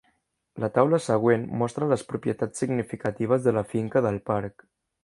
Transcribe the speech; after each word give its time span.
La 0.63 0.69
taula 0.77 0.99
següent 1.07 1.45
mostra 1.63 1.91
les 1.91 2.07
propietats 2.15 2.65
significatives 2.65 3.47
de 3.49 3.57
la 3.61 3.67
finca 3.77 4.07
del 4.09 4.21
parc. 4.33 4.69